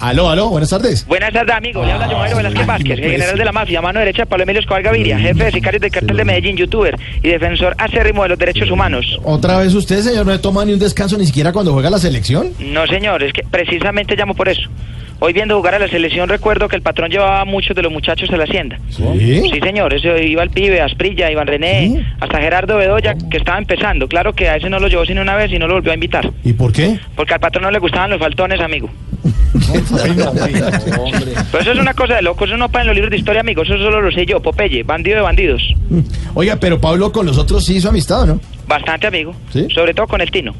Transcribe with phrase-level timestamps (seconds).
[0.00, 1.06] Aló, aló, buenas tardes.
[1.06, 1.84] Buenas tardes, amigo.
[1.84, 4.44] Le habla John Jairo Velázquez Vázquez, el general de la mafia, mano derecha de Pablo
[4.44, 8.30] Emilio Escobar Gaviria, jefe de sicarios del cartel de Medellín, youtuber y defensor acérrimo de
[8.30, 9.20] los derechos humanos.
[9.24, 12.48] ¿Otra vez usted, señor, no toma ni un descanso ni siquiera cuando juega la selección?
[12.60, 14.70] No, señor, es que precisamente llamo por eso.
[15.22, 17.92] Hoy viendo jugar a la selección recuerdo que el patrón llevaba a muchos de los
[17.92, 18.78] muchachos a la hacienda.
[18.88, 19.42] ¿Sí?
[19.52, 22.00] Sí, señor, eso iba el pibe, Asprilla, Iván René, ¿Sí?
[22.20, 24.08] hasta Gerardo Bedoya, que estaba empezando.
[24.08, 25.94] Claro que a ese no lo llevó sino una vez y no lo volvió a
[25.94, 26.30] invitar.
[26.42, 26.98] ¿Y por qué?
[27.16, 28.88] Porque al patrón no le gustaban los faltones, amigo.
[29.24, 30.32] No.
[31.52, 33.40] Pero eso es una cosa de locos, eso no para en los libros de historia,
[33.40, 33.62] amigo.
[33.62, 35.62] Eso solo lo sé yo, Popeye, bandido de bandidos.
[36.34, 38.40] Oiga, pero Pablo con los otros sí hizo amistad, ¿o ¿no?
[38.66, 39.34] Bastante, amigo.
[39.52, 39.66] ¿Sí?
[39.74, 40.54] Sobre todo con el Tino.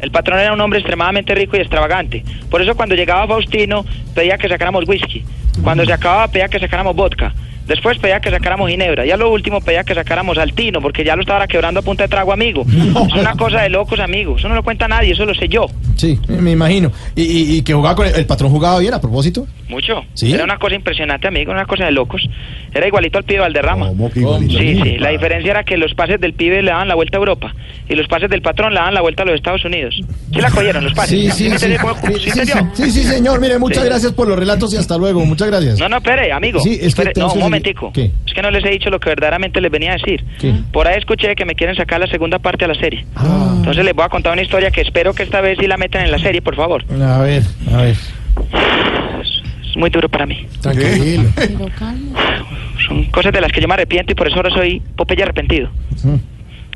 [0.00, 2.24] El patrón era un hombre extremadamente rico y extravagante.
[2.50, 5.24] Por eso cuando llegaba Faustino pedía que sacáramos whisky.
[5.62, 7.32] Cuando se acababa pedía que sacáramos vodka.
[7.66, 9.06] Después pedía que sacáramos ginebra.
[9.06, 11.82] Y a lo último pedía que sacáramos al Tino, porque ya lo estaba quebrando a
[11.82, 12.64] punta de trago, amigo.
[12.68, 14.36] Es una cosa de locos, amigo.
[14.36, 15.66] Eso no lo cuenta nadie, eso lo sé yo.
[16.04, 16.92] Sí, me imagino.
[17.16, 19.46] ¿Y, y, y que jugaba con el, el patrón jugaba bien a propósito?
[19.68, 20.02] Mucho.
[20.14, 20.32] ¿Sí?
[20.32, 22.22] Era una cosa impresionante, amigo, una cosa de locos.
[22.74, 23.90] Era igualito al pibe Valderrama.
[24.12, 24.58] que igualito?
[24.58, 24.98] Sí, sí.
[24.98, 27.54] La diferencia era que los pases del pibe le daban la vuelta a Europa
[27.88, 29.94] y los pases del patrón le daban la vuelta a los Estados Unidos.
[30.32, 31.34] ¿Sí la cogieron los pases?
[31.34, 31.76] Sí, sí, sí.
[31.80, 32.70] cómo- Sí, ¿Sí sí, entendió?
[32.74, 33.40] sí, sí, señor.
[33.40, 33.88] Mire, muchas Sí.
[33.88, 35.24] gracias por los relatos y hasta luego.
[35.24, 35.78] Muchas gracias.
[35.78, 36.60] No, no, espere, amigo.
[36.60, 37.44] Sí, es que Espere, no, un seguir.
[37.44, 37.92] momentico.
[37.92, 38.10] ¿Qué?
[38.34, 40.24] Que no les he dicho lo que verdaderamente les venía a decir.
[40.40, 40.52] ¿Qué?
[40.72, 43.06] Por ahí escuché que me quieren sacar la segunda parte a la serie.
[43.16, 45.76] Ah, Entonces les voy a contar una historia que espero que esta vez sí la
[45.76, 46.84] metan en la serie, por favor.
[47.00, 47.96] a ver, a ver.
[49.70, 50.46] Es muy duro para mí.
[50.60, 51.24] Tranquilo.
[52.86, 55.70] Son cosas de las que yo me arrepiento y por eso ahora soy Popeye arrepentido.
[56.02, 56.16] Mm.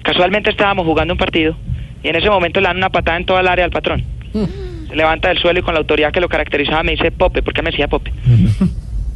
[0.03, 1.57] Casualmente estábamos jugando un partido
[2.03, 4.05] y en ese momento le dan una patada en toda el área al patrón.
[4.89, 7.53] Se levanta del suelo y con la autoridad que lo caracterizaba me dice Pope, ¿por
[7.53, 8.13] qué me decía Pope?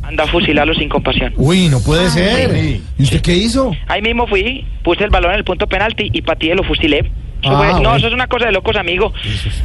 [0.03, 1.33] Anda a fusilarlo sin compasión.
[1.37, 2.55] Uy, no puede ser.
[2.99, 3.73] ¿Y usted qué hizo?
[3.87, 6.99] Ahí mismo fui, puse el balón en el punto penalti y pateé, lo fusilé.
[7.43, 7.97] Eso Ah, fue- no, bueno.
[7.97, 9.13] eso es una cosa de locos, amigo.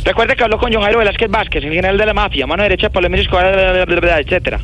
[0.03, 2.89] Recuerde que habló con John Jairo Velázquez Vázquez, el general de la mafia, mano derecha,
[2.89, 3.47] Pablo Emilio Escobar,
[4.19, 4.59] etcétera.